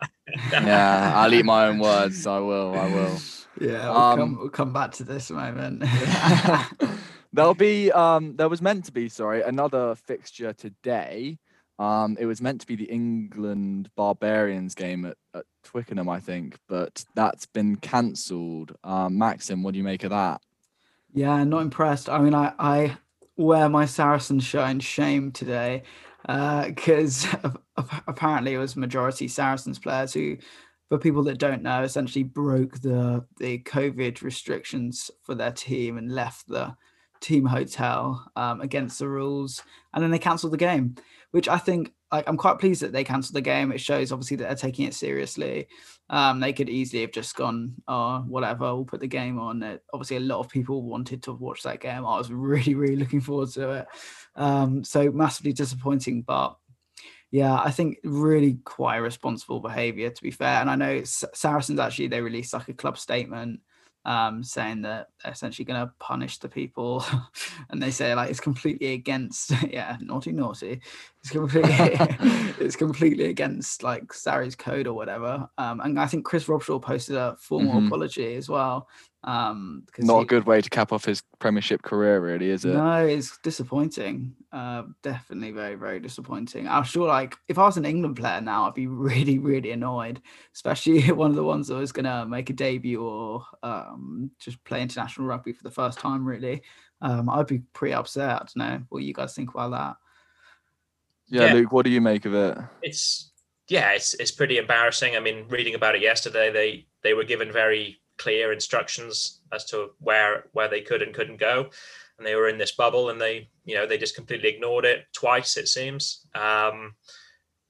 [0.52, 2.26] Yeah, I'll eat my own words.
[2.26, 2.74] I will.
[2.74, 3.18] I will.
[3.60, 5.84] Yeah, we'll, Um, come, we'll come back to this moment.
[7.34, 11.38] There'll be um there was meant to be, sorry, another fixture today.
[11.78, 16.58] Um it was meant to be the England Barbarians game at, at Twickenham, I think,
[16.68, 18.76] but that's been cancelled.
[18.84, 20.40] Um Maxim, what do you make of that?
[21.12, 22.08] Yeah, not impressed.
[22.08, 22.96] I mean, I, I
[23.36, 25.82] wear my Saracen shirt in shame today
[26.26, 27.52] because uh,
[28.06, 30.36] apparently it was majority Saracens players who,
[30.88, 36.14] for people that don't know, essentially broke the the COVID restrictions for their team and
[36.14, 36.74] left the
[37.20, 39.62] team hotel um, against the rules,
[39.94, 40.94] and then they cancelled the game,
[41.30, 43.72] which I think like I'm quite pleased that they cancelled the game.
[43.72, 45.66] It shows obviously that they're taking it seriously.
[46.10, 49.62] Um, they could easily have just gone, oh, whatever, we'll put the game on.
[49.62, 52.04] It, obviously, a lot of people wanted to watch that game.
[52.04, 53.86] I was really, really looking forward to it.
[54.36, 56.56] Um, so massively disappointing, but
[57.30, 60.60] yeah, I think really quite responsible behaviour to be fair.
[60.60, 63.60] And I know Saracens actually they released like a club statement
[64.04, 67.04] um, saying that they're essentially going to punish the people,
[67.70, 70.80] and they say like it's completely against yeah naughty naughty,
[71.20, 71.70] it's completely
[72.60, 75.48] it's completely against like Sari's code or whatever.
[75.58, 77.86] Um, and I think Chris Robshaw posted a formal mm-hmm.
[77.86, 78.88] apology as well.
[79.24, 82.74] Um, not he, a good way to cap off his Premiership career, really, is it?
[82.74, 84.34] No, it's disappointing.
[84.50, 86.66] Uh, definitely very very disappointing.
[86.66, 90.20] I'm sure like if I was an England player now, I'd be really really annoyed,
[90.54, 94.82] especially one of the ones that was gonna make a debut or um, just play
[94.82, 96.26] international rugby for the first time.
[96.26, 96.62] Really,
[97.00, 98.28] um, I'd be pretty upset.
[98.28, 99.96] I don't know what you guys think about that.
[101.28, 102.58] Yeah, yeah, Luke, what do you make of it?
[102.82, 103.30] It's
[103.68, 105.16] yeah, it's it's pretty embarrassing.
[105.16, 109.90] I mean, reading about it yesterday, they they were given very clear instructions as to
[109.98, 111.70] where where they could and couldn't go,
[112.18, 115.06] and they were in this bubble, and they you know they just completely ignored it
[115.12, 116.26] twice it seems.
[116.34, 116.94] Um,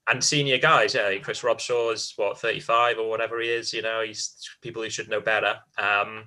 [0.09, 3.73] and senior guys, yeah, Chris Robshaw is what 35 or whatever he is.
[3.73, 5.55] You know, he's people who should know better.
[5.79, 6.25] Um,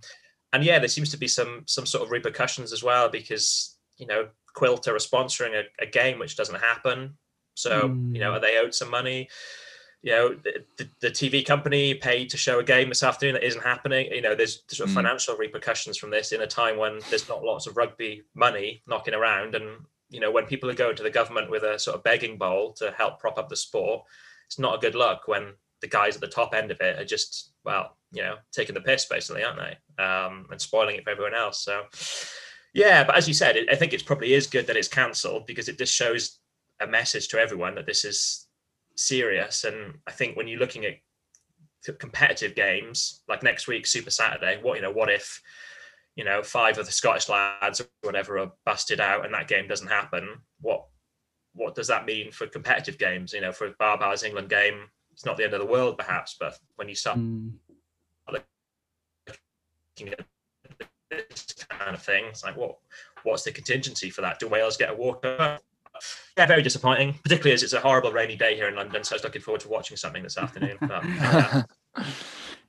[0.53, 4.07] and yeah, there seems to be some some sort of repercussions as well because you
[4.07, 7.17] know Quilter are sponsoring a, a game which doesn't happen.
[7.53, 8.13] So, mm.
[8.13, 8.37] you know, hmm.
[8.37, 9.29] are they owed some money?
[10.01, 10.35] You know,
[10.77, 14.11] the, the, TV company paid to show a game this afternoon that isn't happening.
[14.11, 14.95] You know, there's sort of mm.
[14.95, 19.15] financial repercussions from this in a time when there's not lots of rugby money knocking
[19.15, 19.55] around.
[19.55, 22.37] And, you know, when people are going to the government with a sort of begging
[22.37, 24.03] bowl to help prop up the sport,
[24.45, 27.05] it's not a good look when the guys at the top end of it are
[27.05, 30.03] just, well, you know, taking the piss basically, aren't they?
[30.03, 31.63] Um, and spoiling it for everyone else.
[31.63, 31.83] So,
[32.73, 35.69] yeah, but as you said, I think it probably is good that it's cancelled because
[35.69, 36.39] it just shows
[36.81, 38.44] a message to everyone that this is
[38.95, 39.63] serious.
[39.63, 40.95] And I think when you're looking at
[41.99, 45.41] competitive games like next week, Super Saturday, what you know, what if
[46.15, 49.67] you know five of the Scottish lads or whatever are busted out and that game
[49.67, 50.27] doesn't happen?
[50.61, 50.85] What
[51.53, 53.33] what does that mean for competitive games?
[53.33, 56.57] You know, for Barbar's England game, it's not the end of the world, perhaps, but
[56.75, 57.51] when you start mm.
[58.29, 60.25] looking at
[61.09, 62.77] this kind of thing, it's like what
[63.23, 64.39] what's the contingency for that?
[64.39, 65.59] Do Wales get a walkover?
[66.37, 69.03] Yeah, very disappointing, particularly as it's a horrible rainy day here in London.
[69.03, 70.77] So I was looking forward to watching something this afternoon.
[70.81, 71.63] But, uh,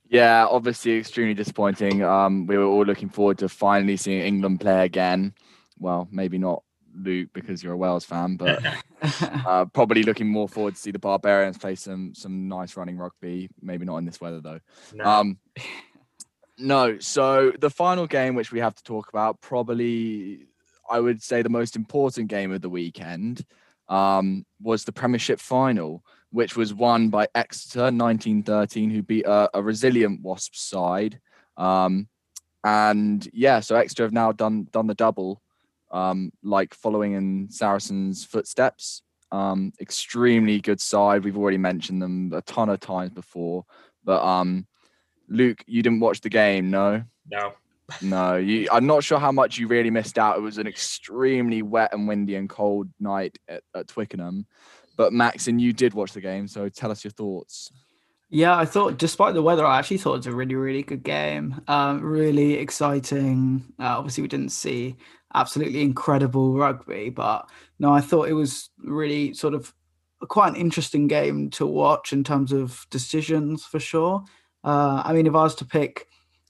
[0.09, 2.03] yeah, obviously extremely disappointing.
[2.03, 5.33] Um, we were all looking forward to finally seeing England play again.
[5.79, 6.63] Well, maybe not
[6.95, 8.63] Luke because you're a Wales fan, but
[9.21, 13.49] uh, probably looking more forward to see the Barbarians play some some nice running rugby.
[13.61, 14.59] Maybe not in this weather though.
[14.93, 15.05] No.
[15.05, 15.37] Um,
[16.57, 16.99] no.
[16.99, 20.46] So the final game which we have to talk about probably
[20.89, 23.45] I would say the most important game of the weekend
[23.89, 29.61] um, was the Premiership final, which was won by Exeter 1913, who beat a, a
[29.61, 31.19] resilient Wasps side.
[31.55, 32.07] Um,
[32.63, 35.41] and yeah, so Exeter have now done done the double,
[35.91, 39.03] um, like following in Saracens' footsteps.
[39.31, 41.23] Um, extremely good side.
[41.23, 43.65] We've already mentioned them a ton of times before.
[44.03, 44.67] But um,
[45.27, 47.03] Luke, you didn't watch the game, no?
[47.29, 47.53] No.
[48.01, 50.37] No, you, I'm not sure how much you really missed out.
[50.37, 54.45] It was an extremely wet and windy and cold night at, at Twickenham.
[54.97, 57.71] But Max, and you did watch the game, so tell us your thoughts.
[58.29, 61.03] Yeah, I thought, despite the weather, I actually thought it was a really, really good
[61.03, 61.61] game.
[61.67, 63.73] Um, really exciting.
[63.79, 64.97] Uh, obviously, we didn't see
[65.33, 69.73] absolutely incredible rugby, but no, I thought it was really sort of
[70.27, 74.25] quite an interesting game to watch in terms of decisions for sure.
[74.63, 76.07] Uh, I mean, if I was to pick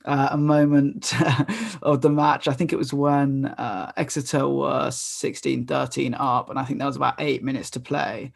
[0.08, 1.14] uh, a moment
[1.82, 2.48] of the match.
[2.48, 6.88] I think it was when uh, Exeter were 16 13 up, and I think there
[6.88, 8.32] was about eight minutes to play.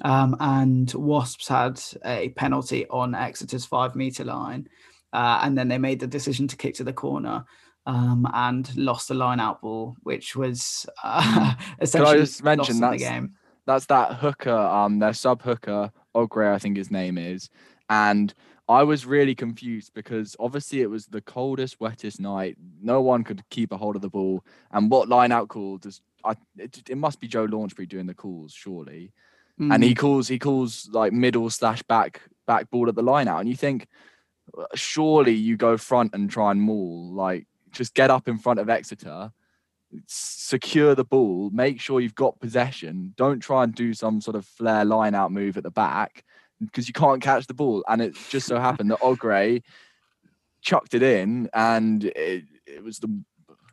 [0.00, 4.68] Um, and Wasps had a penalty on Exeter's five meter line.
[5.12, 7.44] Uh, and then they made the decision to kick to the corner
[7.84, 12.80] um, and lost the line out ball, which was uh, essentially Can I just mention
[12.80, 13.34] that's, the game.
[13.66, 17.50] That's that hooker, um, their sub hooker, Oghre, I think his name is.
[17.90, 18.32] And
[18.72, 22.56] I was really confused because obviously it was the coldest, wettest night.
[22.80, 24.44] no one could keep a hold of the ball.
[24.70, 26.36] And what line out call does I?
[26.56, 29.12] It, it must be Joe Launchbury doing the calls, surely.
[29.60, 29.74] Mm.
[29.74, 33.40] And he calls he calls like middle slash back back ball at the line out,
[33.40, 33.86] and you think
[34.74, 38.68] surely you go front and try and maul, like just get up in front of
[38.68, 39.32] Exeter,
[40.06, 43.14] secure the ball, make sure you've got possession.
[43.16, 46.24] Don't try and do some sort of flare line out move at the back
[46.64, 47.84] because you can't catch the ball.
[47.88, 49.62] And it just so happened that Oghre
[50.62, 53.22] chucked it in, and it, it was the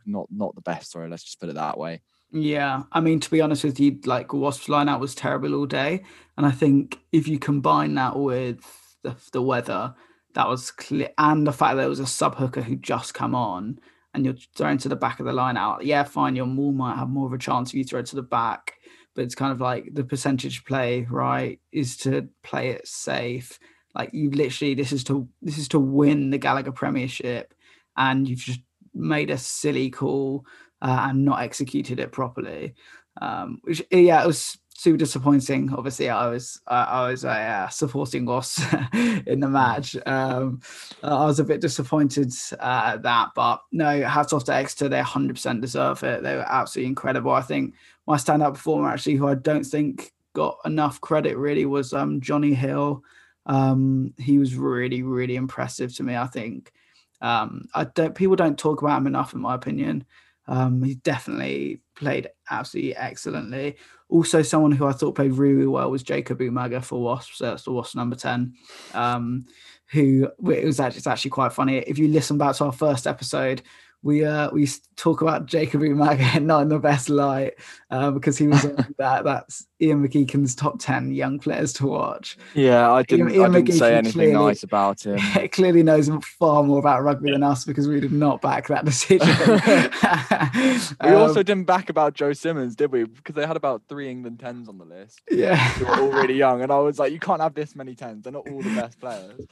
[0.05, 0.91] not not the best.
[0.91, 2.01] Sorry, let's just put it that way.
[2.31, 5.65] Yeah, I mean to be honest with you, like Wasps line out was terrible all
[5.65, 6.03] day,
[6.37, 8.59] and I think if you combine that with
[9.03, 9.95] the, the weather,
[10.35, 13.33] that was clear, and the fact that there was a sub hooker who just come
[13.33, 13.79] on,
[14.13, 15.85] and you're throwing to the back of the line out.
[15.85, 18.21] Yeah, fine, your maul might have more of a chance if you throw to the
[18.21, 18.75] back,
[19.15, 23.59] but it's kind of like the percentage play, right, is to play it safe.
[23.95, 27.53] Like you literally, this is to this is to win the Gallagher Premiership,
[27.97, 28.61] and you've just
[28.93, 30.45] made a silly call
[30.81, 32.75] uh, and not executed it properly.
[33.21, 35.73] Um, which yeah, it was super disappointing.
[35.73, 38.61] Obviously, I was uh, I was uh, supporting Ross
[38.93, 39.97] in the match.
[40.05, 40.61] Um,
[41.03, 44.87] I was a bit disappointed uh, at that, but no, hats off to Exeter.
[44.87, 46.23] They 100% deserve it.
[46.23, 47.31] They were absolutely incredible.
[47.31, 47.75] I think
[48.07, 52.53] my standout performer, actually, who I don't think got enough credit, really was um, Jonny
[52.53, 53.03] Hill.
[53.47, 56.15] Um, he was really, really impressive to me.
[56.15, 56.71] I think
[57.19, 60.05] um, I don't people don't talk about him enough, in my opinion.
[60.47, 63.75] Um, he definitely played absolutely excellently.
[64.09, 67.37] Also, someone who I thought played really well was Jacob Umaga for Wasps.
[67.37, 68.53] So that's the Wasps number 10.
[68.93, 69.45] Um,
[69.91, 71.77] who it was actually, it's actually quite funny.
[71.77, 73.61] If you listen back to our first episode,
[74.01, 77.55] we uh we talk about Jacob Umaga not in the best light
[77.91, 78.61] uh, because he was
[78.97, 82.37] that that's Ian McGeechan's top ten young players to watch.
[82.53, 83.31] Yeah, I didn't.
[83.31, 85.19] Ian, I didn't say anything clearly, nice about him.
[85.51, 89.27] clearly knows far more about rugby than us because we did not back that decision.
[91.03, 93.05] we um, also didn't back about Joe Simmonds, did we?
[93.05, 95.21] Because they had about three England tens on the list.
[95.31, 97.95] Yeah, who were all really young, and I was like, you can't have this many
[97.95, 98.23] tens.
[98.23, 99.47] They're not all the best players.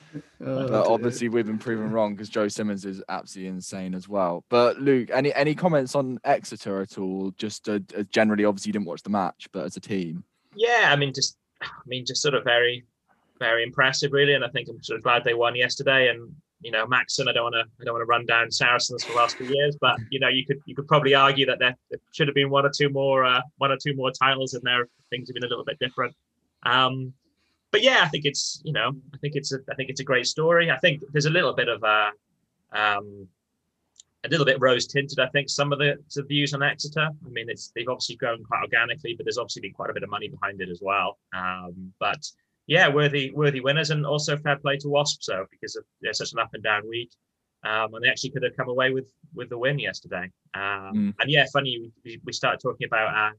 [0.46, 4.44] Oh, but obviously, we've been proven wrong because Joe Simmonds is absolutely insane as well.
[4.50, 7.32] But Luke, any any comments on Exeter at all?
[7.38, 7.80] Just uh,
[8.12, 10.17] generally, obviously, you didn't watch the match, but as a team.
[10.56, 12.86] Yeah, I mean, just I mean, just sort of very,
[13.40, 14.34] very impressive, really.
[14.34, 16.10] And I think I'm sort of glad they won yesterday.
[16.10, 19.04] And you know, Maxon, I don't want to, I don't want to run down Saracens
[19.04, 21.60] for the last few years, but you know, you could, you could probably argue that
[21.60, 24.54] there, there should have been one or two more, uh, one or two more titles
[24.54, 24.88] in there.
[25.10, 26.16] Things have been a little bit different.
[26.64, 27.14] Um,
[27.72, 30.04] but yeah, I think it's, you know, I think it's, a, I think it's a
[30.04, 30.72] great story.
[30.72, 32.12] I think there's a little bit of a,
[32.72, 33.28] um,
[34.28, 35.20] a little bit rose tinted.
[35.20, 37.10] I think some of the, the, views on Exeter.
[37.26, 40.04] I mean, it's they've obviously grown quite organically, but there's obviously been quite a bit
[40.04, 41.18] of money behind it as well.
[41.36, 42.26] Um, but
[42.68, 46.34] yeah, worthy worthy winners, and also fair play to Wasps so because of, they're such
[46.34, 47.12] an up and down week,
[47.64, 50.30] um, and they actually could have come away with with the win yesterday.
[50.54, 50.62] Um,
[50.94, 51.14] mm.
[51.20, 53.34] And yeah, funny we, we started talking about uh,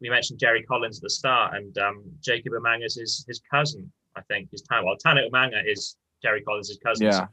[0.00, 3.90] we mentioned Jerry Collins at the start, and um, Jacob Umaga is his, his cousin,
[4.16, 4.50] I think.
[4.50, 7.06] His well, Tana Umaga is Jerry Collins' cousin.
[7.06, 7.26] Yeah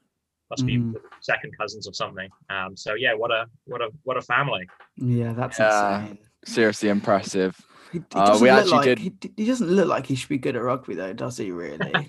[0.52, 0.94] must be mm.
[1.22, 2.30] second cousins or something.
[2.50, 4.68] Um, so yeah, what a what a what a family.
[4.98, 6.18] Yeah, that's yeah, insane.
[6.46, 7.60] Seriously impressive.
[7.92, 9.00] He, he uh, we actually like, did.
[9.00, 11.52] He, he, doesn't look like he should be good at rugby, though, does he?
[11.52, 11.92] Really?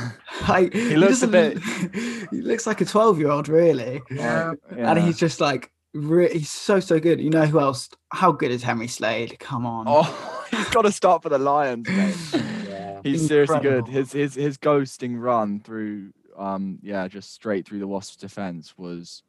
[0.48, 1.58] like, he looks a bit.
[2.30, 4.00] he looks like a twelve-year-old, really.
[4.10, 4.90] Yeah, yeah.
[4.90, 7.20] And he's just like, re- he's so so good.
[7.20, 7.88] You know who else?
[8.12, 9.38] How good is Henry Slade?
[9.38, 9.86] Come on.
[9.88, 11.88] Oh, he's got to start for the Lions.
[11.88, 13.00] yeah.
[13.02, 13.28] He's Incredible.
[13.28, 13.88] seriously good.
[13.88, 19.22] His his his ghosting run through um, yeah, just straight through the Wasps' defense was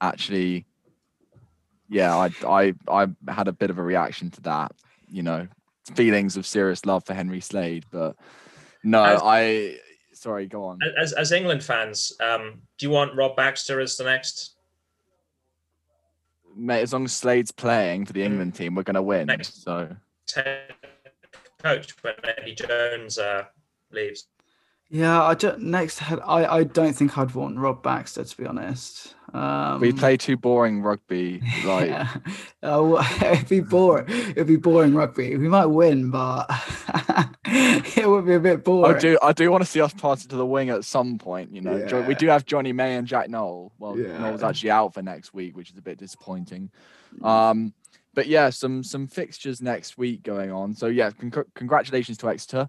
[0.00, 0.66] actually,
[1.88, 4.72] yeah, I, I, I had a bit of a reaction to that.
[5.08, 5.46] You know,
[5.94, 8.16] feelings of serious love for Henry Slade, but
[8.82, 9.78] no, as, I.
[10.12, 10.80] Sorry, go on.
[10.98, 14.56] As as England fans, um, do you want Rob Baxter as the next?
[16.56, 19.26] Mate, as long as Slade's playing for the England team, we're going to win.
[19.26, 19.94] Next so,
[21.62, 23.44] coach when Eddie Jones uh,
[23.90, 24.26] leaves.
[24.88, 25.62] Yeah, I don't.
[25.62, 29.14] Next, I I don't think I'd want Rob Baxter to be honest.
[29.34, 31.42] Um, we play too boring rugby.
[31.64, 32.08] Like, yeah.
[32.62, 34.06] uh, it'd be boring.
[34.08, 35.36] It'd be boring rugby.
[35.36, 36.46] We might win, but
[37.44, 38.94] it would be a bit boring.
[38.94, 39.18] I do.
[39.20, 41.52] I do want to see us pass it to the wing at some point.
[41.52, 42.06] You know, yeah.
[42.06, 43.72] we do have Jonny May and Jack Nowell.
[43.78, 44.16] Well, yeah.
[44.18, 46.70] Nowell's actually out for next week, which is a bit disappointing.
[47.18, 47.26] Mm.
[47.26, 47.74] Um,
[48.14, 50.74] but yeah, some some fixtures next week going on.
[50.74, 52.68] So yeah, con- congratulations to Exeter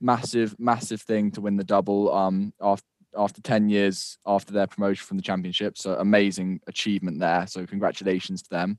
[0.00, 2.86] massive, massive thing to win the double um, after
[3.16, 5.78] after 10 years after their promotion from the championship.
[5.78, 7.46] So amazing achievement there.
[7.46, 8.78] So congratulations to them.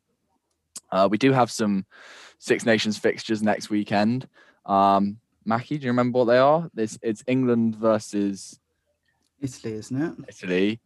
[0.91, 1.85] Uh, we do have some
[2.37, 4.27] Six Nations fixtures next weekend.
[4.65, 6.69] Um, Mackie, do you remember what they are?
[6.77, 8.59] It's, it's England versus
[9.41, 10.13] Italy, isn't it?
[10.27, 10.79] Italy.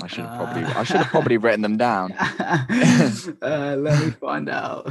[0.00, 2.12] I should have probably I should have probably written them down.
[2.18, 4.90] uh, let me find out.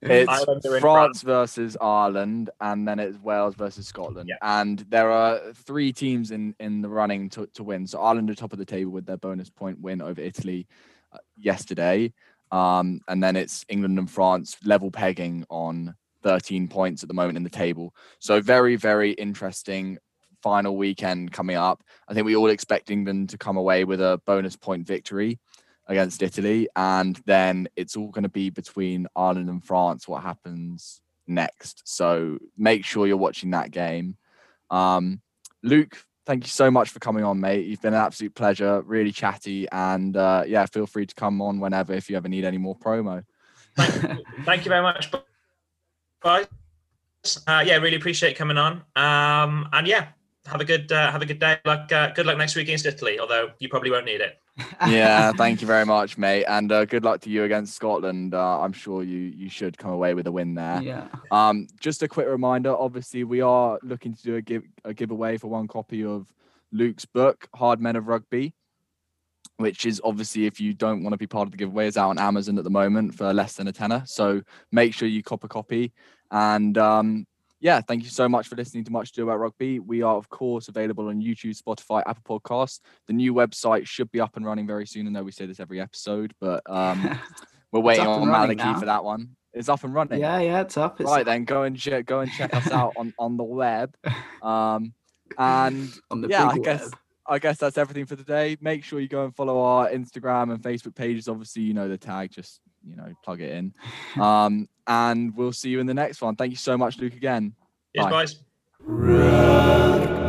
[0.00, 4.28] It's Ireland are in France versus Ireland, and then it's Wales versus Scotland.
[4.28, 4.36] Yeah.
[4.42, 7.86] And there are three teams in in the running to, to win.
[7.86, 10.68] So Ireland are top of the table with their bonus point win over Italy
[11.12, 12.12] uh, yesterday.
[12.50, 17.36] Um, and then it's England and France level pegging on 13 points at the moment
[17.36, 17.94] in the table.
[18.20, 19.98] So very, very interesting
[20.42, 21.82] final weekend coming up.
[22.06, 25.38] I think we all expect England to come away with a bonus point victory
[25.88, 30.06] against Italy, and then it's all going to be between Ireland and France.
[30.06, 31.82] What happens next?
[31.84, 34.16] So make sure you're watching that game.
[34.70, 35.22] Um,
[35.62, 37.66] Luke, thank you so much for coming on, mate.
[37.66, 41.58] You've been an absolute pleasure, really chatty, and uh, yeah, feel free to come on
[41.58, 43.24] whenever if you ever need any more promo.
[43.76, 45.10] Thank, you very much,
[46.20, 46.46] Bye.
[47.46, 48.82] Uh, yeah, really appreciate coming on.
[48.96, 50.08] Um, and yeah,
[50.48, 51.58] have a good uh, have a good day.
[51.64, 53.18] Luck, uh, good luck next week against Italy.
[53.18, 54.40] Although you probably won't need it.
[54.88, 58.34] yeah, thank you very much, mate, and uh, good luck to you against Scotland.
[58.34, 60.82] Uh, I'm sure you you should come away with a win there.
[60.82, 61.06] yeah.
[61.30, 62.74] Um, just a quick reminder.
[62.74, 66.26] Obviously, we are looking to do a give a giveaway for one copy of
[66.72, 68.54] Luke's book, Hard Men of Rugby,
[69.58, 72.10] which is obviously if you don't want to be part of the giveaway, is out
[72.10, 74.02] on Amazon at the moment for less than a tenner.
[74.06, 74.42] So
[74.72, 75.92] make sure you cop a copy.
[76.30, 77.26] And um,
[77.60, 79.80] yeah, thank you so much for listening to Much to Do About Rugby.
[79.80, 82.80] We are of course available on YouTube, Spotify, Apple Podcasts.
[83.06, 85.06] The new website should be up and running very soon.
[85.06, 87.18] I know we say this every episode, but um,
[87.72, 89.30] we're waiting on Maliki for that one.
[89.52, 90.20] It's up and running.
[90.20, 91.00] yeah, yeah, it's up.
[91.00, 93.94] It's Right then, go and check go and check us out on on the web.
[94.40, 94.94] Um,
[95.36, 96.92] and the yeah, I big guess web.
[97.26, 98.56] I guess that's everything for today.
[98.60, 101.28] Make sure you go and follow our Instagram and Facebook pages.
[101.28, 102.30] Obviously, you know the tag.
[102.30, 103.74] Just you know, plug it in.
[104.20, 106.34] Um, and we'll see you in the next one.
[106.34, 107.14] Thank you so much, Luke.
[107.14, 107.54] Again.
[107.94, 108.10] Cheers, Bye.
[108.10, 108.36] guys.
[108.80, 110.28] Rugby.